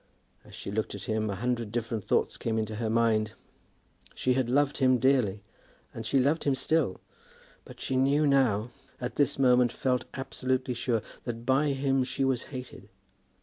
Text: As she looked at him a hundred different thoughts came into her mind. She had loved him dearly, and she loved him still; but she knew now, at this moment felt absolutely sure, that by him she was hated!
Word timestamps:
As 0.43 0.55
she 0.55 0.71
looked 0.71 0.95
at 0.95 1.03
him 1.03 1.29
a 1.29 1.35
hundred 1.35 1.71
different 1.71 2.05
thoughts 2.07 2.35
came 2.35 2.57
into 2.57 2.77
her 2.77 2.89
mind. 2.89 3.33
She 4.15 4.33
had 4.33 4.49
loved 4.49 4.77
him 4.77 4.97
dearly, 4.97 5.43
and 5.93 6.07
she 6.07 6.19
loved 6.19 6.43
him 6.43 6.55
still; 6.55 6.99
but 7.65 7.79
she 7.79 7.95
knew 7.97 8.25
now, 8.25 8.71
at 8.99 9.13
this 9.17 9.37
moment 9.37 9.71
felt 9.71 10.05
absolutely 10.15 10.73
sure, 10.73 11.03
that 11.25 11.45
by 11.45 11.73
him 11.73 12.03
she 12.03 12.25
was 12.25 12.45
hated! 12.49 12.89